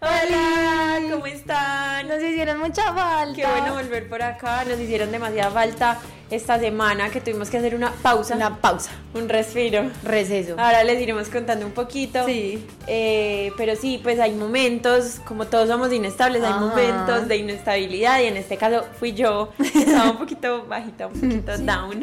[0.00, 2.06] Hola, ¿cómo están?
[2.06, 3.34] Nos hicieron mucha falta.
[3.34, 4.64] Qué bueno volver por acá.
[4.64, 5.98] Nos hicieron demasiada falta
[6.30, 8.36] esta semana que tuvimos que hacer una pausa.
[8.36, 8.90] Una pausa.
[9.14, 9.90] Un respiro.
[10.04, 10.56] Receso.
[10.58, 12.24] Ahora les iremos contando un poquito.
[12.26, 12.64] Sí.
[12.86, 18.26] Eh, pero sí, pues hay momentos, como todos somos inestables, hay momentos de inestabilidad y
[18.26, 19.52] en este caso fui yo.
[19.58, 22.02] Estaba un poquito bajita, un poquito down.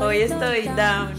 [0.00, 1.14] Hoy estoy down.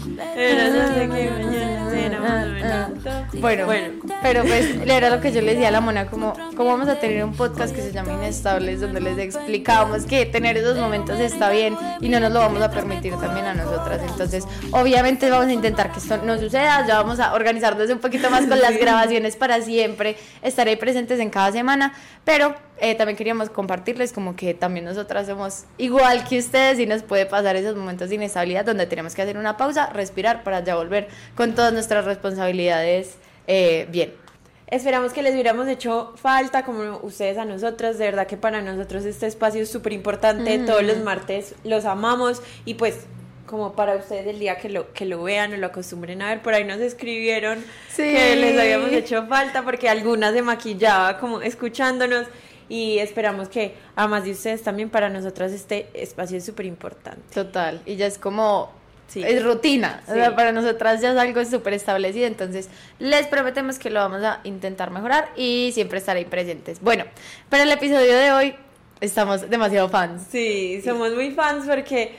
[3.40, 6.70] Bueno, bueno, pero pues era lo que yo les decía a la mona, como, como
[6.70, 10.76] vamos a tener un podcast que se llama Inestables, donde les explicábamos que tener esos
[10.76, 14.00] momentos está bien y no nos lo vamos a permitir también a nosotras.
[14.02, 18.30] Entonces, obviamente vamos a intentar que esto no suceda, ya vamos a organizarnos un poquito
[18.30, 21.92] más con las grabaciones para siempre, estaré presentes en cada semana,
[22.24, 27.02] pero eh, también queríamos compartirles como que también nosotras somos igual que ustedes y nos
[27.02, 30.76] puede pasar esos momentos de inestabilidad donde tenemos que hacer una pausa, respirar para ya
[30.76, 34.29] volver con todas nuestras responsabilidades eh, bien.
[34.70, 37.98] Esperamos que les hubiéramos hecho falta, como ustedes a nosotros.
[37.98, 40.58] De verdad que para nosotros este espacio es súper importante.
[40.60, 42.40] Todos los martes los amamos.
[42.64, 43.00] Y pues,
[43.46, 46.40] como para ustedes el día que lo, que lo vean o lo acostumbren a ver,
[46.40, 47.64] por ahí nos escribieron
[47.96, 52.26] que les habíamos hecho falta porque algunas se maquillaba como escuchándonos.
[52.68, 57.22] Y esperamos que, a más de ustedes también, para nosotras este espacio es súper importante.
[57.34, 57.82] Total.
[57.84, 58.70] Y ya es como
[59.14, 60.02] es rutina.
[60.08, 62.26] O sea, para nosotras ya es algo súper establecido.
[62.26, 66.80] Entonces, les prometemos que lo vamos a intentar mejorar y siempre estar ahí presentes.
[66.80, 67.04] Bueno,
[67.48, 68.54] para el episodio de hoy
[69.00, 70.22] estamos demasiado fans.
[70.30, 72.14] Sí, somos muy fans porque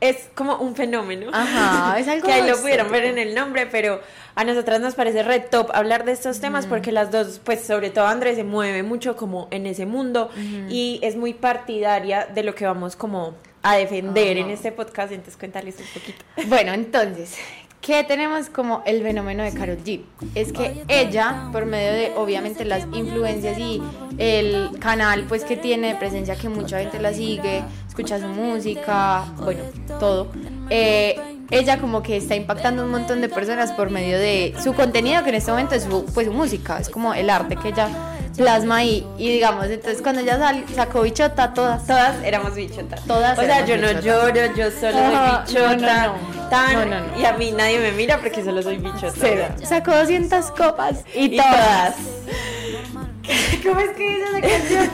[0.00, 1.30] es como un fenómeno.
[1.32, 4.00] Ajá, es algo que ahí lo pudieron ver en el nombre, pero
[4.34, 7.90] a nosotras nos parece red top hablar de estos temas porque las dos, pues sobre
[7.90, 10.30] todo Andrés se mueve mucho como en ese mundo
[10.68, 13.34] y es muy partidaria de lo que vamos como
[13.66, 16.24] a defender en este podcast, entonces cuéntales un poquito.
[16.48, 17.36] Bueno, entonces,
[17.80, 20.02] ¿qué tenemos como el fenómeno de Karol G?
[20.36, 23.82] Es que ella, por medio de obviamente las influencias y
[24.18, 29.64] el canal pues que tiene presencia que mucha gente la sigue, escucha su música, bueno,
[29.98, 30.30] todo,
[30.70, 31.18] eh,
[31.50, 35.30] ella como que está impactando un montón de personas por medio de su contenido, que
[35.30, 37.88] en este momento es su, pues, su música, es como el arte que ella
[38.36, 39.06] plasma ahí.
[39.18, 40.38] Y digamos, entonces cuando ella
[40.74, 41.86] sacó bichota, todas.
[41.86, 42.96] Todas éramos bichota.
[43.06, 43.38] Todas.
[43.38, 44.98] O sea, yo no lloro, yo solo
[45.46, 46.14] soy bichota.
[46.50, 49.56] tan, y a mí nadie me mira porque solo soy bichota.
[49.64, 51.94] Sacó 200 copas y, todas.
[53.64, 54.90] ¿Cómo es que dice esa canción?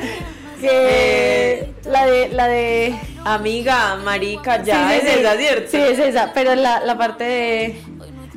[0.62, 2.94] que la de la de
[3.24, 7.80] amiga marica ya es esa cierto sí es esa pero la, la parte de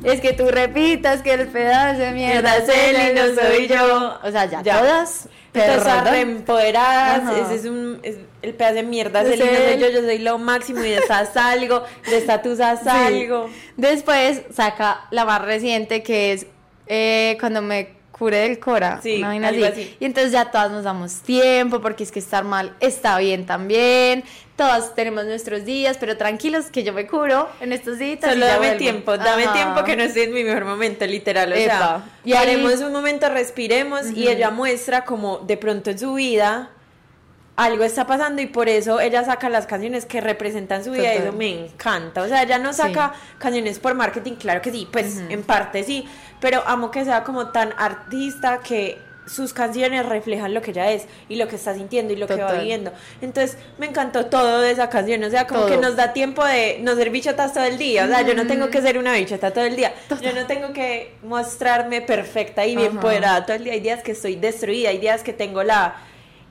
[0.06, 4.18] es que tú repitas que el pedazo de mierda es él y no soy yo.
[4.22, 5.28] O sea, ya, todas.
[5.52, 8.00] Todas empoderadas, ese es un,
[8.42, 10.90] el pedazo de mierda es él y no soy yo, yo soy lo máximo y
[10.90, 13.48] de esta salgo, de esta tú salgo.
[13.76, 16.46] Después saca la más reciente que es
[16.88, 19.00] eh, cuando me cure del Cora.
[19.02, 19.96] Sí, así.
[20.00, 24.24] Y entonces ya todas nos damos tiempo, porque es que estar mal está bien también.
[24.56, 28.20] Todas tenemos nuestros días, pero tranquilos que yo me curo en estos días.
[28.22, 31.52] Solo dame tiempo, dame tiempo que no estoy en mi mejor momento, literal.
[31.52, 36.14] O sea, y haremos un momento, respiremos y ella muestra como de pronto en su
[36.14, 36.70] vida
[37.56, 41.18] algo está pasando y por eso ella saca las canciones que representan su vida y
[41.18, 42.22] eso me encanta.
[42.22, 46.06] O sea, ella no saca canciones por marketing, claro que sí, pues en parte sí,
[46.40, 51.06] pero amo que sea como tan artista que sus canciones reflejan lo que ella es
[51.28, 52.92] y lo que está sintiendo y lo que va viviendo.
[53.20, 56.78] Entonces, me encantó todo de esa canción, o sea, como que nos da tiempo de
[56.82, 59.50] no ser bichotas todo el día, o sea, yo no tengo que ser una bichota
[59.50, 63.72] todo el día, yo no tengo que mostrarme perfecta y bien poderada todo el día,
[63.72, 65.96] hay días que estoy destruida, hay días que tengo la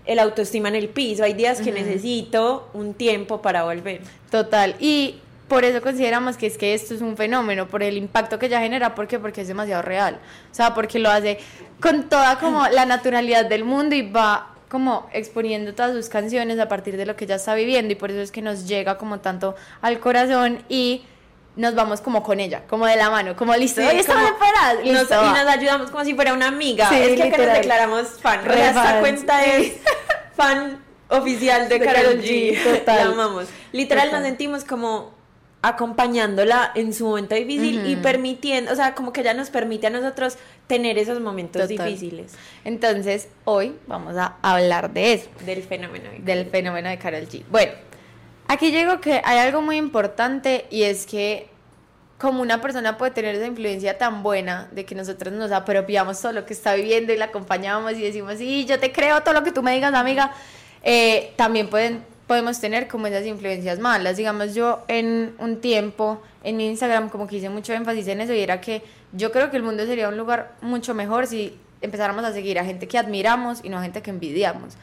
[0.05, 4.01] el autoestima en el piso, hay días que necesito un tiempo para volver.
[4.29, 8.39] Total, y por eso consideramos que es que esto es un fenómeno, por el impacto
[8.39, 9.19] que ella genera, ¿por qué?
[9.19, 10.19] Porque es demasiado real,
[10.51, 11.39] o sea, porque lo hace
[11.79, 16.67] con toda como la naturalidad del mundo y va como exponiendo todas sus canciones a
[16.67, 19.19] partir de lo que ella está viviendo y por eso es que nos llega como
[19.19, 21.03] tanto al corazón y
[21.55, 24.77] nos vamos como con ella, como de la mano, como listo, sí, estamos separadas.
[24.83, 26.89] y nos ayudamos como si fuera una amiga.
[26.97, 28.39] es que acá nos declaramos fan.
[28.49, 29.73] esta cuenta es
[30.35, 32.61] fan oficial de, Carol G.
[32.79, 32.97] Total.
[32.97, 33.47] La amamos.
[33.71, 35.13] Literal nos sentimos como
[35.61, 39.89] acompañándola en su momento difícil y permitiendo, o sea, como que ella nos permite a
[39.89, 40.37] nosotros
[40.67, 42.33] tener esos momentos difíciles.
[42.63, 45.29] Entonces, hoy vamos a hablar de eso.
[45.43, 47.43] Del fenómeno de Del fenómeno de Carol G.
[47.49, 47.71] Bueno,
[48.47, 51.49] aquí llego que hay algo muy importante y es que
[52.17, 56.31] como una persona puede tener esa influencia tan buena de que nosotros nos apropiamos todo
[56.31, 59.43] lo que está viviendo y la acompañamos y decimos, sí, yo te creo todo lo
[59.43, 60.31] que tú me digas, amiga,
[60.83, 64.17] eh, también pueden podemos tener como esas influencias malas.
[64.17, 68.33] Digamos, yo en un tiempo en mi Instagram como que hice mucho énfasis en eso
[68.33, 68.81] y era que
[69.13, 72.65] yo creo que el mundo sería un lugar mucho mejor si empezáramos a seguir a
[72.65, 74.75] gente que admiramos y no a gente que envidiamos.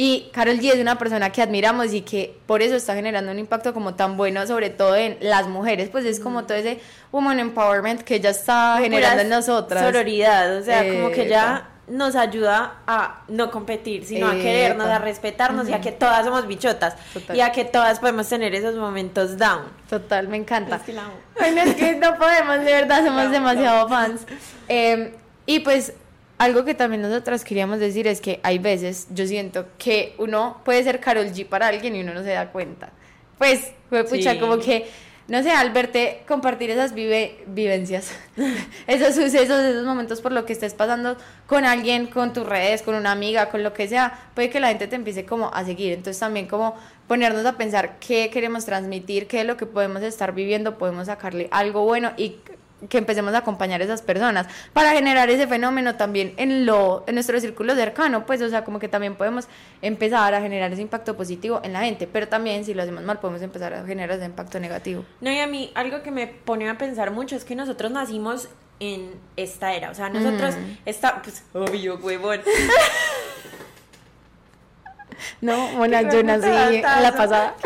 [0.00, 3.38] Y Carol G es una persona que admiramos y que por eso está generando un
[3.40, 6.78] impacto como tan bueno, sobre todo en las mujeres, pues es como todo ese
[7.10, 9.82] woman empowerment que ella está generando en nosotras.
[9.82, 15.00] Sororidad, o sea, como que ya nos ayuda a no competir, sino a querernos, a
[15.00, 16.94] respetarnos y a que todas somos bichotas
[17.34, 19.62] y a que todas podemos tener esos momentos down.
[19.90, 20.76] Total, me encanta.
[20.76, 20.94] Es que
[21.40, 24.20] Bueno, es que no podemos, de verdad, somos demasiado fans.
[24.68, 25.10] Em,
[25.44, 25.92] y pues
[26.38, 30.82] algo que también nosotras queríamos decir es que hay veces yo siento que uno puede
[30.84, 32.90] ser Carol G para alguien y uno no se da cuenta.
[33.36, 34.86] Pues, fue pucha, como que
[35.28, 38.12] no sé, al verte compartir esas vive, vivencias,
[38.86, 42.94] esos sucesos, esos momentos por lo que estés pasando con alguien, con tus redes, con
[42.94, 45.92] una amiga, con lo que sea, puede que la gente te empiece como a seguir.
[45.92, 46.76] Entonces también como
[47.06, 51.48] ponernos a pensar qué queremos transmitir, qué es lo que podemos estar viviendo, podemos sacarle
[51.50, 52.36] algo bueno y
[52.88, 57.14] que empecemos a acompañar a esas personas para generar ese fenómeno también en lo en
[57.14, 59.48] nuestro círculo cercano, pues o sea, como que también podemos
[59.82, 63.18] empezar a generar ese impacto positivo en la gente, pero también si lo hacemos mal
[63.18, 65.04] podemos empezar a generar ese impacto negativo.
[65.20, 68.48] No, y a mí algo que me pone a pensar mucho es que nosotros nacimos
[68.80, 70.78] en esta era, o sea, nosotros mm.
[70.86, 72.40] está pues obvio, huevón.
[75.40, 77.56] No, bueno, yo nací la pasada.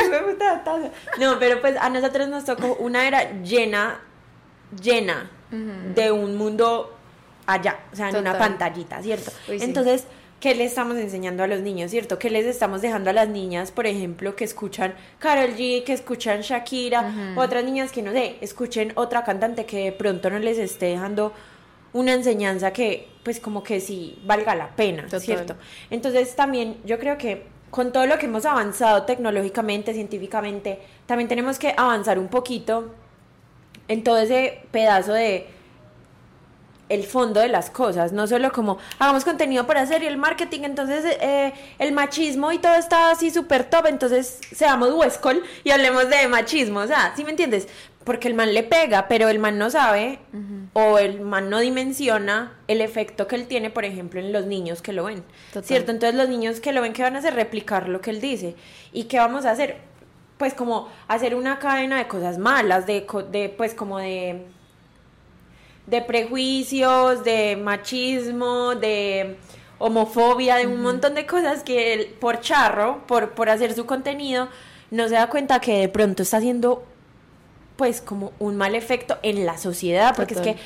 [1.18, 4.00] No, pero pues a nosotros nos tocó una era llena
[4.80, 5.30] llena
[5.94, 6.96] de un mundo
[7.46, 9.30] allá, o sea, en una pantallita, ¿cierto?
[9.48, 10.06] Entonces,
[10.40, 12.18] ¿qué le estamos enseñando a los niños, cierto?
[12.18, 16.40] ¿Qué les estamos dejando a las niñas, por ejemplo, que escuchan Carol G, que escuchan
[16.40, 20.86] Shakira, otras niñas que no sé, escuchen otra cantante que de pronto no les esté
[20.86, 21.32] dejando
[21.92, 25.56] una enseñanza que, pues, como que sí valga la pena, ¿cierto?
[25.90, 31.58] Entonces, también yo creo que con todo lo que hemos avanzado tecnológicamente, científicamente, también tenemos
[31.58, 32.94] que avanzar un poquito
[33.88, 35.46] en todo ese pedazo de
[36.92, 40.60] el fondo de las cosas, no solo como hagamos contenido para hacer y el marketing,
[40.64, 46.10] entonces eh, el machismo y todo está así súper top, entonces seamos Huescol y hablemos
[46.10, 47.66] de machismo, o sea, ¿sí me entiendes?
[48.04, 50.18] Porque el man le pega, pero el man no sabe
[50.74, 54.82] o el man no dimensiona el efecto que él tiene, por ejemplo, en los niños
[54.82, 55.22] que lo ven,
[55.62, 55.92] ¿cierto?
[55.92, 57.34] Entonces los niños que lo ven, ¿qué van a hacer?
[57.34, 58.56] Replicar lo que él dice.
[58.92, 59.91] ¿Y qué vamos a hacer?
[60.42, 64.44] Pues como hacer una cadena de cosas malas, de, de pues como de,
[65.86, 69.36] de prejuicios, de machismo, de
[69.78, 74.48] homofobia, de un montón de cosas que él, por charro, por, por hacer su contenido,
[74.90, 76.82] no se da cuenta que de pronto está haciendo
[77.76, 80.56] pues como un mal efecto en la sociedad, porque es que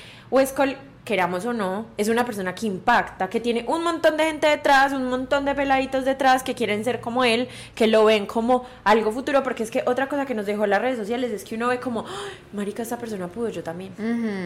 [1.06, 4.92] queramos o no, es una persona que impacta, que tiene un montón de gente detrás,
[4.92, 9.12] un montón de peladitos detrás que quieren ser como él, que lo ven como algo
[9.12, 11.68] futuro, porque es que otra cosa que nos dejó las redes sociales es que uno
[11.68, 12.04] ve como,
[12.52, 13.92] marica, esta persona pudo, yo también,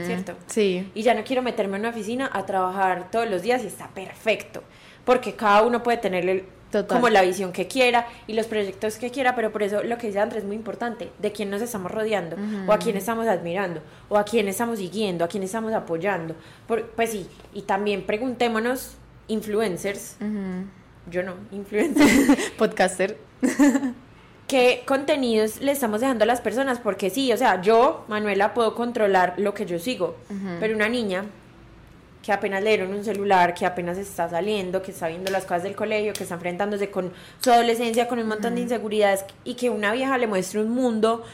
[0.05, 0.35] ¿cierto?
[0.47, 0.89] Sí.
[0.95, 3.89] Y ya no quiero meterme en una oficina a trabajar todos los días y está
[3.89, 4.63] perfecto,
[5.07, 6.45] porque cada uno puede tener el
[6.89, 10.07] como la visión que quiera y los proyectos que quiera, pero por eso lo que
[10.07, 12.37] dice Andrés es muy importante, de quién nos estamos rodeando,
[12.67, 16.35] o a quién estamos admirando, o a quién estamos siguiendo, a quién estamos apoyando.
[16.97, 18.97] pues sí, y también preguntémonos,
[19.29, 20.17] influencers,
[21.11, 23.17] yo no, influencers, podcaster,
[24.47, 28.75] qué contenidos le estamos dejando a las personas, porque sí, o sea, yo, Manuela, puedo
[28.75, 30.17] controlar lo que yo sigo,
[30.61, 31.25] pero una niña
[32.23, 35.63] que apenas le dieron un celular, que apenas está saliendo, que está viendo las cosas
[35.63, 39.71] del colegio, que está enfrentándose con su adolescencia, con un montón de inseguridades, y que
[39.71, 41.25] una vieja le muestre un mundo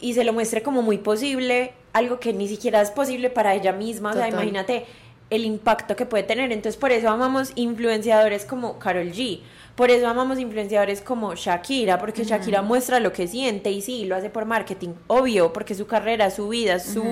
[0.00, 3.72] y se lo muestre como muy posible, algo que ni siquiera es posible para ella
[3.72, 4.86] misma, o sea, imagínate
[5.30, 6.52] el impacto que puede tener.
[6.52, 9.40] Entonces, por eso amamos influenciadores como Carol G.
[9.74, 14.14] Por eso amamos influenciadores como Shakira, porque Shakira muestra lo que siente y sí, lo
[14.14, 17.02] hace por marketing, obvio, porque su carrera, su vida, su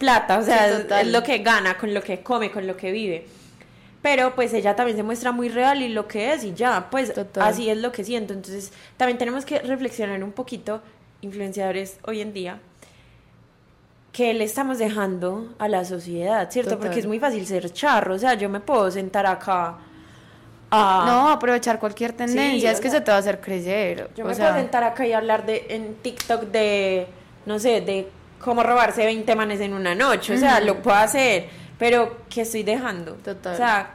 [0.00, 3.26] plata, o sea, es, lo que gana, con lo que come, con lo que vive.
[4.02, 7.12] Pero pues ella también se muestra muy real y lo que es y ya, pues
[7.38, 8.32] así es lo que siento.
[8.32, 10.80] Entonces también tenemos que reflexionar un poquito,
[11.20, 12.60] influenciadores hoy en día,
[14.10, 16.78] que le estamos dejando a la sociedad, ¿cierto?
[16.80, 19.78] Porque es muy fácil ser charro, o sea, yo me puedo sentar acá
[20.70, 21.04] Ah.
[21.06, 24.10] no, aprovechar cualquier tendencia, es que se te va a hacer crecer.
[24.14, 27.08] Yo me puedo sentar acá y hablar de en TikTok de,
[27.44, 28.08] no sé, de
[28.40, 32.62] cómo robarse 20 manes en una noche, o sea, lo puedo hacer, pero ¿qué estoy
[32.62, 33.14] dejando?
[33.14, 33.54] Total.
[33.54, 33.94] O sea,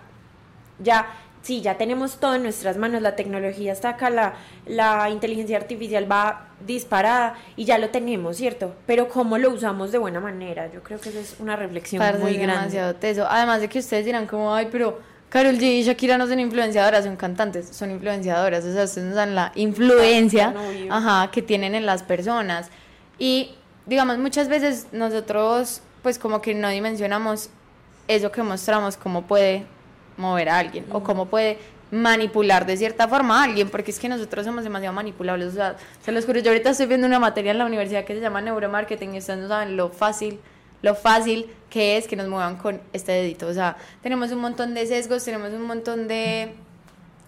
[0.80, 1.08] ya
[1.46, 4.34] sí, ya tenemos todo en nuestras manos, la tecnología está acá, la,
[4.66, 8.74] la inteligencia artificial va disparada y ya lo tenemos, ¿cierto?
[8.88, 10.72] Pero ¿cómo lo usamos de buena manera?
[10.72, 12.56] Yo creo que eso es una reflexión muy grande.
[12.56, 13.28] demasiado teso.
[13.30, 15.00] Además de que ustedes dirán como, ay, pero
[15.30, 19.36] Carol G y Shakira no son influenciadoras, son cantantes, son influenciadoras, o sea, ustedes dan
[19.36, 20.52] la influencia
[20.90, 22.72] ajá, que tienen en las personas.
[23.20, 23.54] Y,
[23.86, 27.50] digamos, muchas veces nosotros, pues como que no dimensionamos
[28.08, 29.65] eso que mostramos, cómo puede
[30.18, 31.58] mover a alguien o cómo puede
[31.92, 35.50] manipular de cierta forma a alguien, porque es que nosotros somos demasiado manipulables.
[35.50, 38.15] O sea, se los juro, yo ahorita estoy viendo una materia en la universidad que
[38.15, 40.39] se llama neuromarketing y ustedes no saben lo fácil,
[40.82, 43.48] lo fácil que es que nos muevan con este dedito.
[43.48, 46.54] O sea, tenemos un montón de sesgos, tenemos un montón de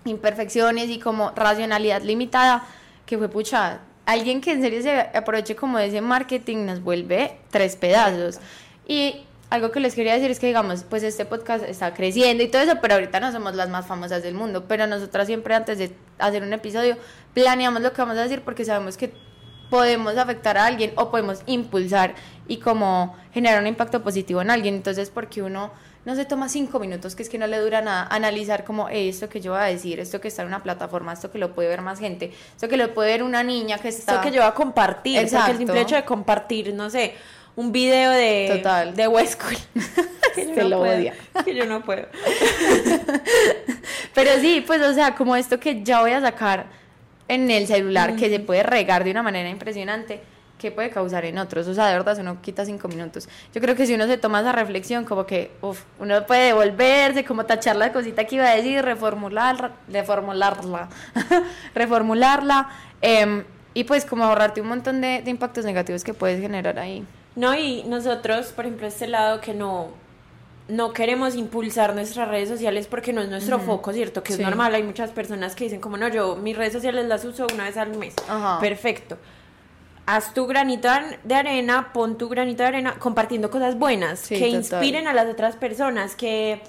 [0.06, 2.66] imperfecciones y como racionalidad limitada
[3.06, 3.80] que fue pucha.
[4.08, 8.40] Alguien que en serio se aproveche como de ese marketing nos vuelve tres pedazos.
[8.88, 12.48] Y algo que les quería decir es que, digamos, pues este podcast está creciendo y
[12.48, 14.64] todo eso, pero ahorita no somos las más famosas del mundo.
[14.66, 16.96] Pero nosotras siempre antes de hacer un episodio
[17.34, 19.12] planeamos lo que vamos a decir porque sabemos que
[19.70, 22.16] podemos afectar a alguien o podemos impulsar
[22.48, 24.76] y como generar un impacto positivo en alguien.
[24.76, 25.74] Entonces, porque uno
[26.08, 29.28] no se toma cinco minutos, que es que no le dura nada, analizar como esto
[29.28, 31.68] que yo voy a decir, esto que está en una plataforma, esto que lo puede
[31.68, 34.14] ver más gente, esto que lo puede ver una niña que está...
[34.14, 35.52] Esto que yo voy a compartir, Exacto.
[35.52, 37.14] el simple hecho de compartir, no sé
[37.58, 38.96] un video de, Total.
[38.96, 39.58] de Westcool.
[40.36, 41.12] que yo no puedo,
[41.44, 42.08] Que yo no puedo.
[44.14, 46.68] Pero sí, pues, o sea, como esto que ya voy a sacar
[47.28, 50.22] en el celular, que se puede regar de una manera impresionante,
[50.58, 51.68] ¿qué puede causar en otros?
[51.68, 53.28] O sea, de verdad, si uno quita cinco minutos.
[53.54, 57.26] Yo creo que si uno se toma esa reflexión, como que, uff, uno puede devolverse,
[57.26, 60.90] como tachar la cosita que iba a decir, reformular, reformularla,
[61.76, 62.70] reformularla,
[63.02, 67.06] em, y pues como ahorrarte un montón de impactos negativos que puedes generar ahí.
[67.36, 69.90] No, y nosotros, por ejemplo, este lado que no,
[70.68, 74.24] no queremos impulsar nuestras redes sociales porque no es nuestro foco, ¿cierto?
[74.24, 77.24] Que es normal, hay muchas personas que dicen como no, yo mis redes sociales las
[77.26, 78.16] uso una vez al mes.
[78.60, 79.18] Perfecto.
[80.08, 80.90] Haz tu granito
[81.24, 85.58] de arena, pon tu granito de arena compartiendo cosas buenas que inspiren a las otras
[85.58, 86.62] personas, que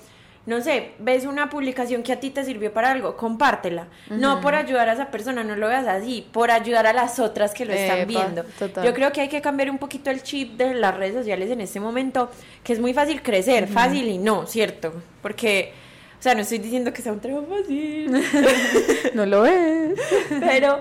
[0.48, 3.86] no sé, ves una publicación que a ti te sirvió para algo, compártela.
[4.08, 7.52] No por ayudar a esa persona, no lo veas así, por ayudar a las otras
[7.52, 8.44] que lo están viendo.
[8.82, 11.60] Yo creo que hay que cambiar un poquito el chip de las redes sociales en
[11.60, 12.30] este momento,
[12.64, 14.94] que es muy fácil crecer, fácil y no, ¿cierto?
[15.20, 15.74] Porque,
[16.18, 18.10] o sea, no estoy diciendo que sea un trabajo fácil.
[19.14, 20.00] no lo es.
[20.40, 20.80] Pero,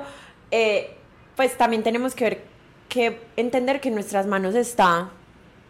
[0.50, 0.97] eh,
[1.38, 2.41] pues también tenemos que ver,
[2.89, 5.12] que entender que en nuestras manos está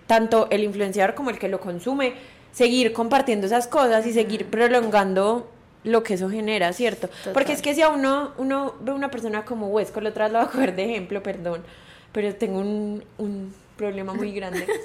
[0.08, 2.14] tanto el influenciador como el que lo consume
[2.52, 5.52] seguir compartiendo esas cosas y seguir prolongando
[5.84, 7.10] lo que eso genera, ¿cierto?
[7.34, 10.40] Porque es que si a uno, uno ve una persona como Huesco, lo otras lo
[10.40, 11.64] voy a coger de ejemplo, perdón,
[12.12, 14.66] pero tengo un, un problema muy grande.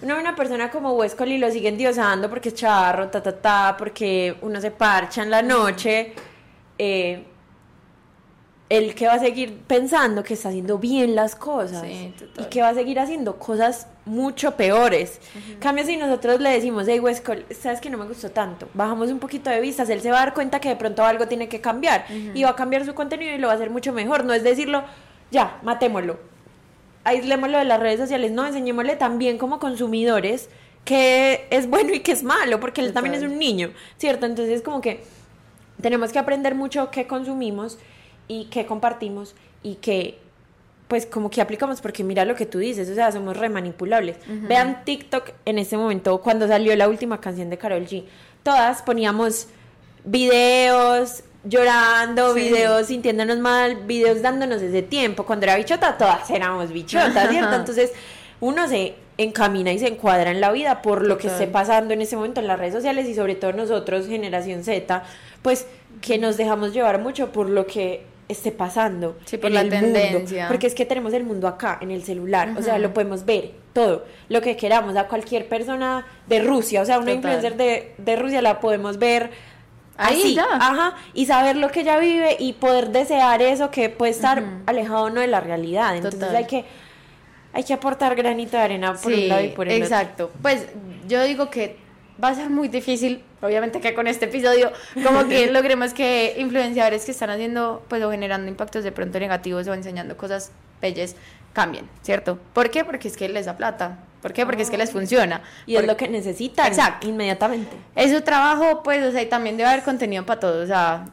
[0.00, 3.36] Uno ve una persona como Huesco y lo siguen diosando porque es charro, ta, ta,
[3.36, 6.12] ta, porque uno se parcha en la noche,
[6.78, 7.24] eh,
[8.68, 12.68] el que va a seguir pensando que está haciendo bien las cosas y que va
[12.68, 15.20] a seguir haciendo cosas mucho peores.
[15.58, 19.18] Cambio si nosotros le decimos, hey Wesco, sabes que no me gustó tanto, bajamos un
[19.18, 21.60] poquito de vistas, él se va a dar cuenta que de pronto algo tiene que
[21.60, 24.24] cambiar y va a cambiar su contenido y lo va a hacer mucho mejor.
[24.24, 24.84] No es decirlo,
[25.30, 26.18] ya, matémoslo,
[27.04, 30.50] aislémoslo de las redes sociales, no, enseñémosle también como consumidores
[30.84, 34.26] que es bueno y que es malo, porque él también es un niño, ¿cierto?
[34.26, 35.02] Entonces como que
[35.80, 37.78] tenemos que aprender mucho qué consumimos
[38.28, 40.18] y que compartimos y que
[40.86, 44.16] pues como que aplicamos porque mira lo que tú dices, o sea, somos remanipulables.
[44.26, 48.04] Vean TikTok en ese momento cuando salió la última canción de Carol G.
[48.42, 49.48] Todas poníamos
[50.04, 55.24] videos llorando, videos sintiéndonos mal, videos dándonos ese tiempo.
[55.24, 57.54] Cuando era bichota, todas éramos bichotas, ¿cierto?
[57.54, 57.92] Entonces,
[58.40, 62.00] uno se encamina y se encuadra en la vida por lo que esté pasando en
[62.00, 65.02] ese momento en las redes sociales y sobre todo nosotros, generación Z,
[65.42, 65.66] pues
[66.00, 70.48] que nos dejamos llevar mucho por lo que esté pasando sí, por la tendencia.
[70.48, 73.52] porque es que tenemos el mundo acá, en el celular, o sea, lo podemos ver,
[73.72, 78.16] todo, lo que queramos, a cualquier persona de Rusia, o sea, una influencer de, de,
[78.16, 79.30] Rusia la podemos ver
[79.96, 84.12] Ahí así, ajá, y saber lo que ella vive y poder desear eso que puede
[84.12, 86.64] estar alejado no de la realidad, entonces hay que
[87.52, 90.26] hay que aportar granito de arena por un lado y por el exacto.
[90.26, 90.26] otro.
[90.26, 90.66] Exacto, pues
[91.08, 91.76] yo digo que
[92.22, 94.72] va a ser muy difícil, obviamente que con este episodio,
[95.04, 99.66] como que logremos que influenciadores que están haciendo, pues o generando impactos de pronto negativos
[99.68, 101.14] o enseñando cosas bellas,
[101.52, 102.38] cambien, ¿cierto?
[102.52, 102.84] ¿Por qué?
[102.84, 103.98] Porque es que les da plata.
[104.22, 104.44] ¿Por qué?
[104.44, 105.42] Porque es que les funciona.
[105.66, 106.66] Y es lo que necesitan.
[106.66, 107.06] Exacto.
[107.06, 107.76] Inmediatamente.
[107.94, 111.04] Es su trabajo, pues, o sea, y también debe haber contenido para todos, o sea,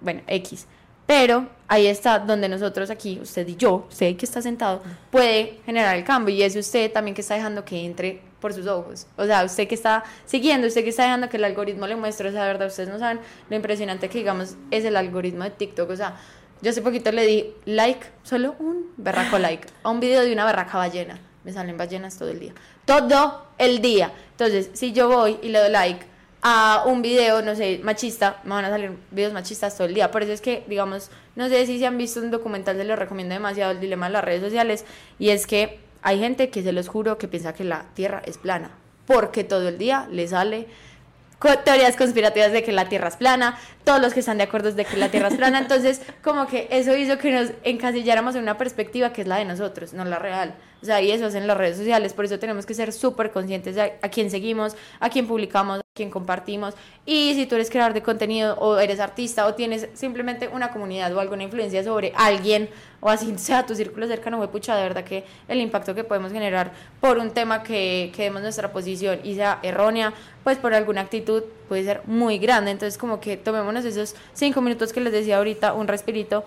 [0.00, 0.66] bueno, X.
[1.06, 5.96] Pero ahí está donde nosotros aquí, usted y yo, usted que está sentado, puede generar
[5.96, 6.34] el cambio.
[6.34, 9.06] Y es usted también que está dejando que entre por sus ojos.
[9.16, 12.30] O sea, usted que está siguiendo, usted que está dejando que el algoritmo le muestre
[12.30, 12.68] esa verdad.
[12.68, 15.90] Ustedes no saben lo impresionante que, digamos, es el algoritmo de TikTok.
[15.90, 16.16] O sea,
[16.62, 20.44] yo hace poquito le di like, solo un berraco like, a un video de una
[20.44, 22.52] berraca ballena me salen ballenas todo el día.
[22.84, 24.12] Todo el día.
[24.32, 26.06] Entonces, si yo voy y le doy like
[26.42, 30.10] a un video, no sé, machista, me van a salir videos machistas todo el día.
[30.10, 32.96] Por eso es que, digamos, no sé si se han visto un documental, se lo
[32.96, 34.84] recomiendo demasiado, el dilema de las redes sociales,
[35.18, 38.38] y es que hay gente que se los juro que piensa que la Tierra es
[38.38, 38.70] plana,
[39.06, 40.66] porque todo el día le sale
[41.64, 44.84] teorías conspirativas de que la Tierra es plana, todos los que están de acuerdo de
[44.84, 48.58] que la Tierra es plana, entonces como que eso hizo que nos encasilláramos en una
[48.58, 50.54] perspectiva que es la de nosotros, no la real.
[50.82, 53.30] O sea, y eso es en las redes sociales, por eso tenemos que ser súper
[53.30, 56.74] conscientes de a, quién seguimos, a quién publicamos, a quién compartimos.
[57.04, 61.14] Y si tú eres creador de contenido o eres artista o tienes simplemente una comunidad
[61.14, 62.68] o alguna influencia sobre alguien
[63.00, 66.32] o así sea tu círculo cercano, fue pucha, de verdad que el impacto que podemos
[66.32, 70.14] generar por un tema que, que demos nuestra posición y sea errónea,
[70.44, 72.70] pues por alguna actitud puede ser muy grande.
[72.70, 76.44] Entonces como que tomémonos esos cinco minutos que les decía ahorita, un respirito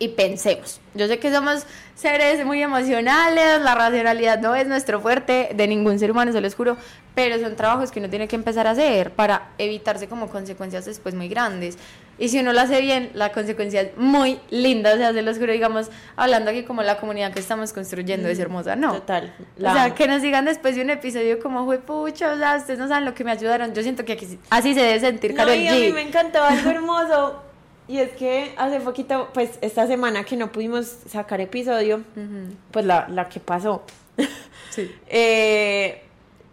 [0.00, 0.80] y pensemos.
[0.94, 5.98] Yo sé que somos seres muy emocionales, la racionalidad no es nuestro fuerte de ningún
[5.98, 6.78] ser humano, se los juro,
[7.14, 11.14] pero son trabajos que uno tiene que empezar a hacer para evitarse como consecuencias después
[11.14, 11.76] muy grandes.
[12.18, 15.38] Y si uno lo hace bien, la consecuencia es muy linda, o sea, se los
[15.38, 18.94] juro, digamos, hablando aquí como la comunidad que estamos construyendo es hermosa, ¿no?
[18.94, 19.34] Total.
[19.58, 22.78] O sea, que nos digan después de un episodio como, fue pucha, o sea, ustedes
[22.78, 25.68] no saben lo que me ayudaron, yo siento que así se debe sentir no, y
[25.68, 27.49] a mí me encantó algo hermoso
[27.90, 32.02] y es que hace poquito, pues esta semana que no pudimos sacar episodio,
[32.70, 33.82] pues la, la, que pasó,
[34.70, 34.94] sí.
[35.08, 36.04] eh,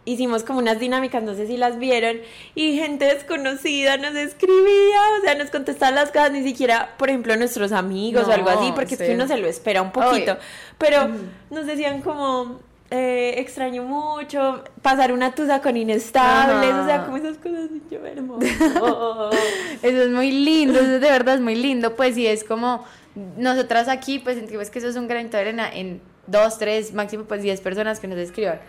[0.03, 2.17] hicimos como unas dinámicas, no sé si las vieron,
[2.55, 7.35] y gente desconocida nos escribía, o sea, nos contestaban las cosas, ni siquiera, por ejemplo,
[7.35, 10.37] nuestros amigos o algo así, porque es que uno se lo espera un poquito,
[10.79, 11.07] pero
[11.51, 17.37] nos decían como, eh, extraño mucho pasar una tusa con inestables, o sea, como esas
[17.37, 18.47] cosas, yo hermoso.
[19.81, 22.85] eso es muy lindo, eso de verdad es muy lindo, pues, y es como
[23.37, 27.23] nosotras aquí, pues sentimos que eso es un granito de arena en dos, tres, máximo
[27.25, 28.59] pues diez personas que nos escriban.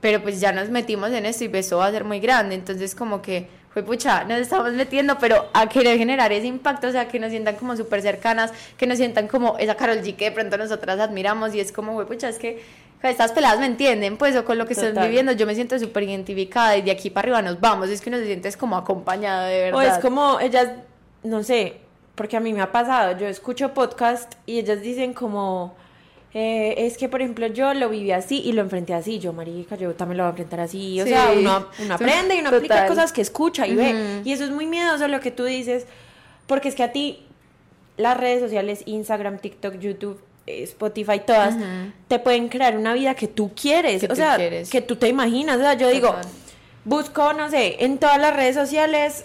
[0.00, 2.94] Pero pues ya nos metimos en esto y eso va a ser muy grande, entonces
[2.94, 7.08] como que fue pucha, nos estamos metiendo, pero a querer generar ese impacto, o sea,
[7.08, 10.32] que nos sientan como súper cercanas, que nos sientan como esa Carol G que de
[10.32, 12.62] pronto nosotras admiramos y es como, fue pucha, es que
[13.02, 16.04] estas peladas me entienden, pues, o con lo que están viviendo, yo me siento súper
[16.04, 19.46] identificada y de aquí para arriba nos vamos, es que uno se siente como acompañada,
[19.46, 19.78] de verdad.
[19.78, 20.70] O es como ellas,
[21.22, 21.76] no sé,
[22.14, 25.74] porque a mí me ha pasado, yo escucho podcast y ellas dicen como...
[26.38, 29.18] Eh, es que, por ejemplo, yo lo viví así y lo enfrenté así.
[29.18, 31.00] Yo, marica, yo también lo voy a enfrentar así.
[31.00, 34.20] O sea, uno, aprende y uno aplica cosas que escucha y ve.
[34.22, 35.86] Y eso es muy miedoso lo que tú dices,
[36.46, 37.26] porque es que a ti
[37.96, 41.56] las redes sociales, Instagram, TikTok, YouTube, Spotify, todas,
[42.08, 45.60] te pueden crear una vida que tú quieres, o sea, que tú te imaginas, o
[45.60, 46.14] sea, yo digo,
[46.84, 49.24] busco, no sé, en todas las redes sociales,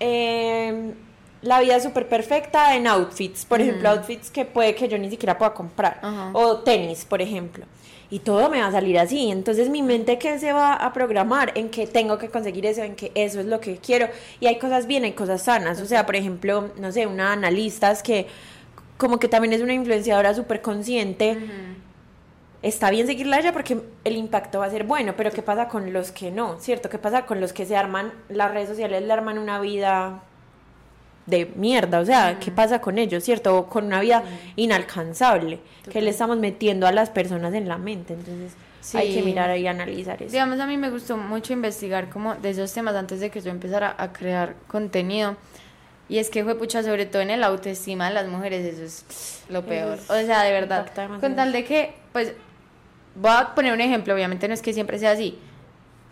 [0.00, 0.94] em,
[1.42, 5.36] la vida súper perfecta en outfits, por ejemplo, outfits que puede que yo ni siquiera
[5.36, 6.00] pueda comprar,
[6.32, 7.66] o tenis, por ejemplo,
[8.08, 11.52] y todo me va a salir así, entonces mi mente que se va a programar
[11.56, 14.08] en que tengo que conseguir eso, en que eso es lo que quiero,
[14.40, 17.90] y hay cosas bien, hay cosas sanas, o sea, por ejemplo, no sé, una analista
[17.90, 18.28] es que
[19.02, 21.36] como que también es una influenciadora súper consciente.
[22.62, 25.66] Está bien seguirla a ella porque el impacto va a ser bueno, pero ¿qué pasa
[25.66, 26.60] con los que no?
[26.60, 26.88] ¿Cierto?
[26.88, 30.22] ¿Qué pasa con los que se arman, las redes sociales le arman una vida
[31.26, 31.98] de mierda?
[31.98, 33.24] O sea, ¿qué pasa con ellos?
[33.24, 33.58] ¿Cierto?
[33.58, 34.22] O con una vida
[34.54, 35.58] inalcanzable
[35.90, 38.14] que le estamos metiendo a las personas en la mente.
[38.14, 38.52] Entonces...
[38.94, 40.32] Hay que mirar y analizar eso.
[40.32, 43.52] Digamos, a mí me gustó mucho investigar como de esos temas antes de que yo
[43.52, 45.36] empezara a crear contenido.
[46.08, 49.42] Y es que fue pucha, sobre todo en el autoestima de las mujeres, eso es
[49.48, 49.98] lo peor.
[50.08, 50.90] o sea, de verdad.
[51.20, 52.32] Con tal de que, pues,
[53.14, 55.38] voy a poner un ejemplo, obviamente no es que siempre sea así.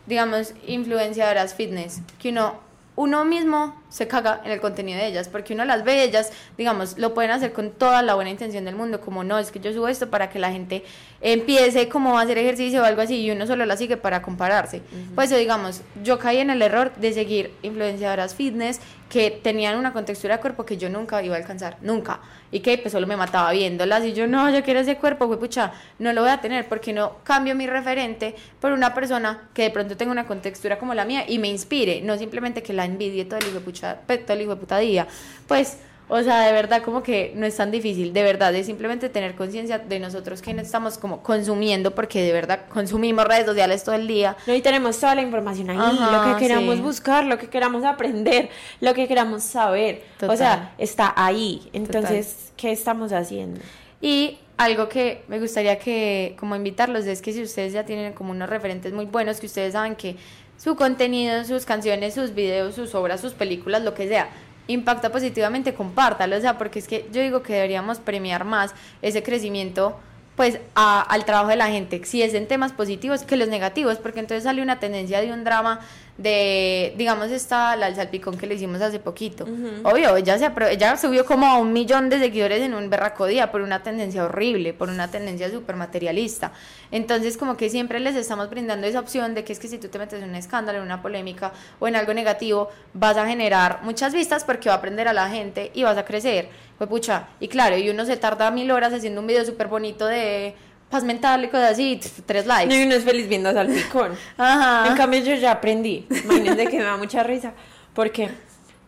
[0.07, 2.61] Digamos, influenciadoras fitness, que uno,
[2.97, 6.97] uno mismo se caga en el contenido de ellas, porque uno las ve, ellas, digamos,
[6.97, 9.73] lo pueden hacer con toda la buena intención del mundo, como no, es que yo
[9.73, 10.85] subo esto para que la gente
[11.21, 14.81] empiece como a hacer ejercicio o algo así, y uno solo la sigue para compararse.
[15.15, 20.37] Pues digamos, yo caí en el error de seguir influenciadoras fitness que tenían una contextura
[20.37, 22.21] de cuerpo que yo nunca iba a alcanzar, nunca,
[22.53, 25.41] y que pues solo me mataba viéndolas, y yo, no, yo quiero ese cuerpo, pues
[25.41, 29.63] pucha, no lo voy a tener, porque no cambio mi referente por una persona que
[29.63, 32.85] de pronto tenga una contextura como la mía y me inspire, no simplemente que la
[32.85, 35.07] envidie todo el hijo pucha, todo el hijo de puta día.
[35.47, 35.79] Pues
[36.13, 39.37] O sea, de verdad como que no es tan difícil, de verdad, es simplemente tener
[39.37, 43.95] conciencia de nosotros que no estamos como consumiendo, porque de verdad consumimos redes sociales todo
[43.95, 44.37] el día.
[44.49, 48.51] No, y tenemos toda la información ahí, lo que queramos buscar, lo que queramos aprender,
[48.81, 50.03] lo que queramos saber.
[50.27, 51.71] O sea, está ahí.
[51.73, 53.61] Entonces, ¿qué estamos haciendo?
[54.01, 58.33] Y algo que me gustaría que como invitarlos es que si ustedes ya tienen como
[58.33, 60.17] unos referentes muy buenos, que ustedes saben que
[60.63, 64.29] su contenido, sus canciones, sus videos, sus obras, sus películas, lo que sea,
[64.67, 69.23] impacta positivamente, compártalo, o sea, porque es que yo digo que deberíamos premiar más ese
[69.23, 69.99] crecimiento
[70.37, 74.21] pues al trabajo de la gente, si es en temas positivos que los negativos, porque
[74.21, 75.81] entonces sale una tendencia de un drama
[76.19, 79.47] de, digamos, esta, la del salpicón que le hicimos hace poquito.
[79.85, 83.51] Obvio, ella, se, ella subió como a un millón de seguidores en un berraco día
[83.51, 86.53] por una tendencia horrible, por una tendencia súper materialista.
[86.91, 89.89] Entonces, como que siempre les estamos brindando esa opción de que es que si tú
[89.89, 93.81] te metes en un escándalo, en una polémica o en algo negativo, vas a generar
[93.83, 96.49] muchas vistas porque va a aprender a la gente y vas a crecer.
[96.77, 100.07] Pues pucha, y claro, y uno se tarda mil horas haciendo un video súper bonito
[100.07, 100.55] de
[100.91, 102.75] paz mental y cosas así, tres likes.
[102.75, 104.13] y uno es feliz viendo Salpicón.
[104.37, 104.89] Ajá.
[104.89, 106.07] En cambio, yo ya aprendí.
[106.11, 107.53] Imagínense que me da mucha risa.
[107.95, 108.31] Porque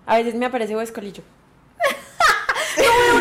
[0.06, 1.22] a veces me aparece Huescolillo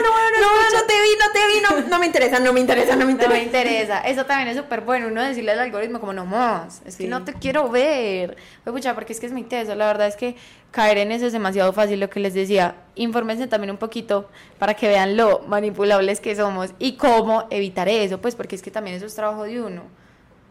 [0.01, 2.59] no, no, no, no, no, te vi, no te vi, no, me interesa, no me
[2.59, 3.33] interesa, no me interesa.
[3.33, 3.99] No me interesa.
[4.01, 7.23] Eso también es súper bueno, uno decirle al algoritmo como, no más, es que no
[7.23, 8.37] te quiero ver.
[8.63, 10.35] Pues, pucha, porque es que es muy teso, la verdad es que
[10.71, 12.75] caer en eso es demasiado fácil, lo que les decía.
[12.95, 18.19] Infórmense también un poquito para que vean lo manipulables que somos y cómo evitar eso,
[18.19, 20.00] pues porque es que también eso es trabajo de uno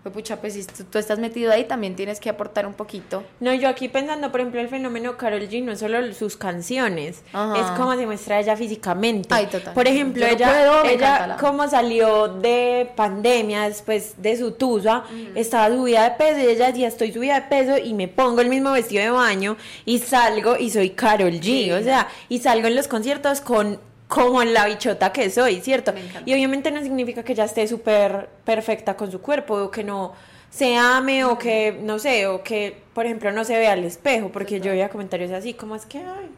[0.03, 3.23] pues pucha, pues si tú, estás metido ahí también tienes que aportar un poquito.
[3.39, 7.23] No, yo aquí pensando, por ejemplo, el fenómeno Carol G no es solo sus canciones,
[7.57, 9.29] es como se muestra ella físicamente.
[9.31, 9.75] Ay, total.
[9.75, 16.17] Por ejemplo, ella, ella como salió de pandemia después de su tusa, estaba subida de
[16.17, 19.11] peso y ella decía, estoy subida de peso y me pongo el mismo vestido de
[19.11, 23.90] baño y salgo y soy Carol G, o sea, y salgo en los conciertos con
[24.11, 25.95] como en la bichota que soy, ¿cierto?
[26.27, 30.15] Y obviamente no significa que ya esté súper perfecta con su cuerpo o que no
[30.51, 34.31] se ame o que, no sé, o que, por ejemplo, no se vea al espejo,
[34.33, 36.29] porque yo veía comentarios así, como es que, ay,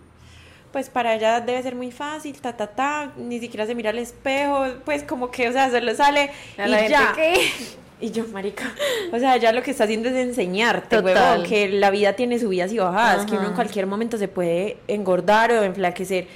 [0.71, 3.99] pues para ella debe ser muy fácil, ta, ta, ta, ni siquiera se mira al
[3.99, 7.15] espejo, pues como que, o sea, solo sale y ya.
[8.03, 8.65] Y yo, marica,
[9.13, 12.73] o sea, ya lo que está haciendo es enseñarte, huevón, que la vida tiene subidas
[12.73, 16.27] y bajadas, que uno en cualquier momento se puede engordar o enflaquecer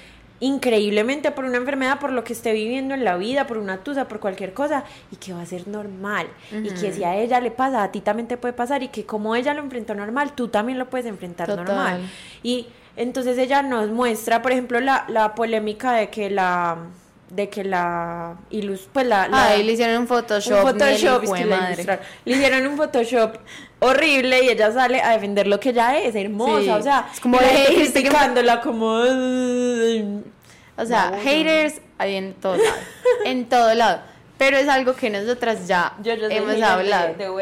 [0.41, 4.09] increíblemente por una enfermedad, por lo que esté viviendo en la vida, por una tusa,
[4.09, 6.27] por cualquier cosa, y que va a ser normal.
[6.53, 9.05] Y que si a ella le pasa, a ti también te puede pasar, y que
[9.05, 12.01] como ella lo enfrentó normal, tú también lo puedes enfrentar normal.
[12.43, 16.79] Y entonces ella nos muestra, por ejemplo, la, la polémica de que la
[17.31, 21.25] de que la ilus pues la, le hicieron un Photoshop, un Photoshop
[22.25, 23.37] le hicieron un Photoshop
[23.81, 27.39] horrible y ella sale a defender lo que ella es, hermosa, o sea, es como
[27.39, 29.03] criticándola como
[30.79, 32.77] o sea, haters hay en todo lado,
[33.25, 34.03] en todo lado,
[34.39, 37.17] pero es algo que nosotras ya hemos hablado.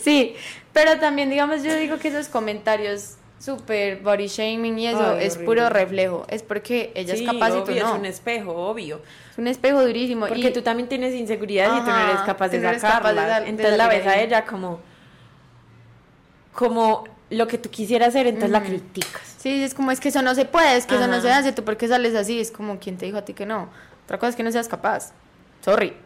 [0.00, 0.34] sí,
[0.72, 5.68] pero también digamos yo digo que esos comentarios super body shaming y eso es puro
[5.68, 7.94] reflejo, es porque ella es capaz y tú no.
[7.94, 9.00] Es un espejo, obvio.
[9.32, 10.28] Es un espejo durísimo.
[10.28, 13.44] Porque tú también tienes inseguridad y tú no eres capaz de sacarla.
[13.46, 14.78] entonces la ves a ella como,
[16.52, 19.34] como lo que tú quisieras hacer, entonces la criticas.
[19.38, 21.52] Sí, es como es que eso no se puede, es que eso no se hace,
[21.52, 23.68] tú por qué sales así, es como quien te dijo a ti que no.
[24.04, 25.12] Otra cosa es que no seas capaz.
[25.64, 25.96] Sorry.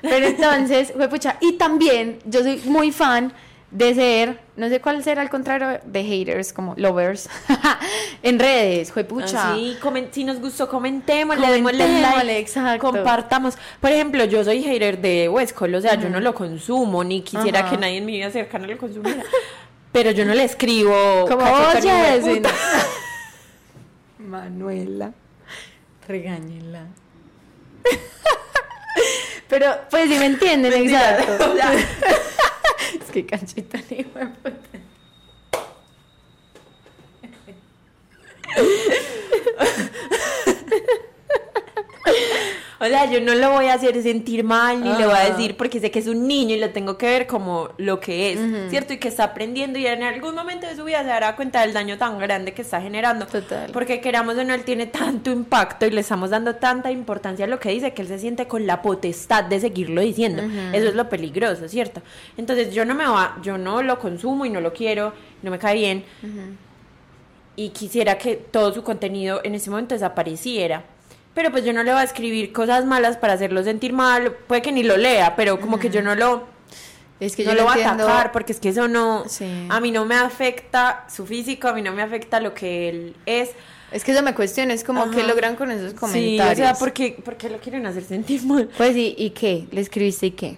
[0.00, 3.34] Pero entonces, fue pucha, y también yo soy muy fan
[3.70, 7.28] de ser, no sé cuál será el contrario de haters, como lovers,
[8.22, 9.52] en redes, juepucha.
[9.52, 9.76] Ah, sí,
[10.12, 12.92] si nos gustó, comentemos, le demos like, exacto.
[12.92, 13.58] compartamos.
[13.80, 17.68] Por ejemplo, yo soy hater de Westcol, o sea, yo no lo consumo, ni quisiera
[17.68, 19.24] que nadie en mi vida cercana lo consumiera.
[19.92, 21.26] pero yo no le escribo.
[21.28, 22.42] Como, oye,
[24.18, 25.12] Manuela,
[26.06, 26.86] regáñenla.
[29.48, 31.54] pero, pues, si me entienden, exacto.
[33.06, 34.56] Es que canchita ni puta.
[42.78, 45.56] O sea, yo no lo voy a hacer sentir mal, ni le voy a decir
[45.56, 48.70] porque sé que es un niño y lo tengo que ver como lo que es,
[48.70, 48.92] ¿cierto?
[48.92, 51.72] Y que está aprendiendo y en algún momento de su vida se dará cuenta del
[51.72, 53.26] daño tan grande que está generando.
[53.26, 53.70] Total.
[53.72, 57.48] Porque queramos o no, él tiene tanto impacto y le estamos dando tanta importancia a
[57.48, 60.42] lo que dice que él se siente con la potestad de seguirlo diciendo.
[60.72, 62.02] Eso es lo peligroso, ¿cierto?
[62.36, 65.58] Entonces yo no me va, yo no lo consumo y no lo quiero, no me
[65.58, 66.04] cae bien.
[67.56, 70.84] Y quisiera que todo su contenido en ese momento desapareciera
[71.36, 74.62] pero pues yo no le voy a escribir cosas malas para hacerlo sentir mal, puede
[74.62, 76.46] que ni lo lea, pero como que yo no lo
[77.20, 79.24] Es que yo no lo voy a atacar porque es que eso no,
[79.68, 83.16] a mí no me afecta su físico, a mí no me afecta lo que él
[83.26, 83.50] es.
[83.92, 86.56] Es que eso me cuestiona, es como que logran con esos comentarios.
[86.56, 88.70] Sí, o sea, ¿por qué, lo quieren hacer sentir mal?
[88.74, 89.66] Pues, ¿y, y qué?
[89.70, 90.56] ¿Le escribiste y qué?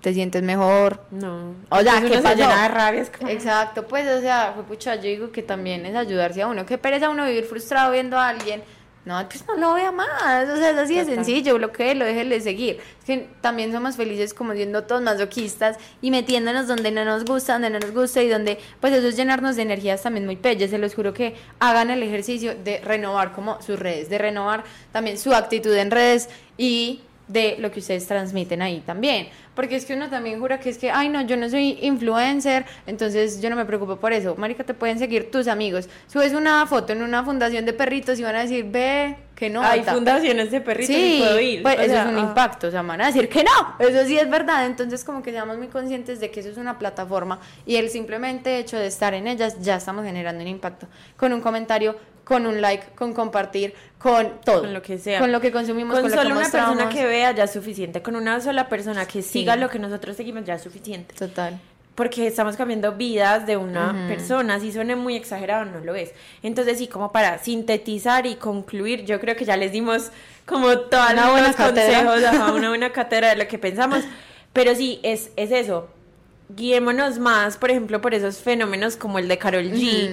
[0.00, 1.00] ¿Te sientes mejor?
[1.10, 1.54] No.
[1.68, 2.36] O sea, que pasó?
[2.36, 3.04] de rabia.
[3.28, 6.64] Exacto, pues, o sea, fue pucha, yo digo que también es ayudarse a uno.
[6.64, 8.62] Que pereza uno vivir frustrado viendo a alguien
[9.06, 12.04] no, pues no lo vea más, o sea, es así de sencillo, lo que lo
[12.04, 12.80] déjele seguir.
[12.98, 17.54] Es que también somos felices como siendo todos masoquistas y metiéndonos donde no nos gusta,
[17.54, 20.68] donde no nos gusta y donde, pues eso es llenarnos de energías también muy bellas.
[20.68, 25.16] Se los juro que hagan el ejercicio de renovar como sus redes, de renovar también
[25.16, 27.00] su actitud en redes y
[27.32, 29.28] de lo que ustedes transmiten ahí también.
[29.54, 32.64] Porque es que uno también jura que es que, ay, no, yo no soy influencer,
[32.86, 34.34] entonces yo no me preocupo por eso.
[34.36, 35.88] Marica, te pueden seguir tus amigos.
[36.06, 39.62] Subes una foto en una fundación de perritos y van a decir, ve, que no.
[39.62, 41.62] Hay fundaciones de perritos sí, y puedo ir.
[41.62, 42.20] Pues eso es un ah.
[42.20, 43.76] impacto, o sea, van a decir que no.
[43.78, 44.66] Eso sí es verdad.
[44.66, 48.58] Entonces, como que seamos muy conscientes de que eso es una plataforma y el simplemente
[48.58, 50.86] hecho de estar en ellas ya estamos generando un impacto.
[51.16, 51.96] Con un comentario,
[52.30, 54.60] con un like, con compartir, con todo.
[54.60, 55.18] Con lo que sea.
[55.18, 58.02] Con lo que consumimos, con, solo una persona que vea ya es suficiente.
[58.02, 61.12] Con una sola persona que siga lo que nosotros seguimos ya es suficiente.
[61.16, 61.58] Total
[61.96, 66.12] porque estamos cambiando vidas de una persona, si suene muy exagerado, no lo es.
[66.42, 70.10] Entonces, sí, como para sintetizar y concluir, yo creo que ya les dimos
[70.46, 72.22] como todos los consejos,
[72.54, 74.02] una buena cátedra de lo que pensamos,
[74.54, 75.90] pero sí, es, es eso,
[76.56, 80.10] guiémonos más, por ejemplo, por esos fenómenos como el de Carol G,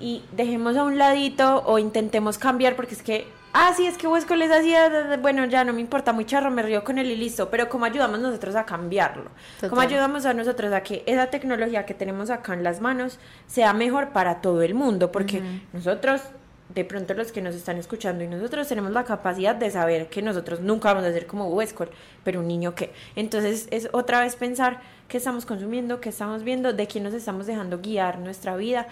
[0.00, 4.06] y dejemos a un ladito o intentemos cambiar, porque es que ah, sí, es que
[4.06, 7.16] Huesco les hacía, bueno, ya no me importa, muy charro, me río con él y
[7.16, 9.30] listo, pero ¿cómo ayudamos nosotros a cambiarlo?
[9.68, 13.72] ¿Cómo ayudamos a nosotros a que esa tecnología que tenemos acá en las manos sea
[13.72, 15.12] mejor para todo el mundo?
[15.12, 16.22] Porque nosotros,
[16.74, 20.22] de pronto los que nos están escuchando y nosotros tenemos la capacidad de saber que
[20.22, 21.86] nosotros nunca vamos a ser como Huesco,
[22.24, 22.92] pero un niño que.
[23.16, 27.46] Entonces es otra vez pensar qué estamos consumiendo, qué estamos viendo, de quién nos estamos
[27.46, 28.86] dejando guiar nuestra vida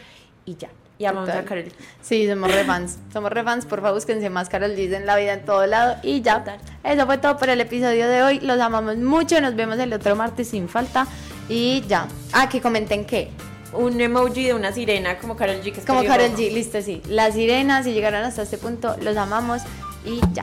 [0.45, 0.69] y ya.
[1.01, 1.65] Y amamos a Carol
[2.03, 2.99] Sí, somos re fans.
[3.11, 3.65] Somos re fans.
[3.65, 5.97] Por favor, búsquense más Carol G en la vida en todo lado.
[6.03, 6.45] Y ya.
[6.85, 8.41] Eso fue todo por el episodio de hoy.
[8.41, 9.41] Los amamos mucho.
[9.41, 11.07] Nos vemos el otro martes sin falta.
[11.49, 12.07] Y ya.
[12.35, 13.31] Ah, que comenten qué.
[13.73, 15.73] Un emoji de una sirena como Carol G.
[15.73, 17.01] Que como Carol G, listo, sí.
[17.09, 19.63] Las sirenas, si llegaron hasta este punto, los amamos.
[20.05, 20.43] Y ya.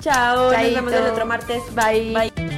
[0.00, 0.52] Chao.
[0.52, 1.62] Nos vemos el otro martes.
[1.74, 2.12] Bye.
[2.12, 2.57] Bye.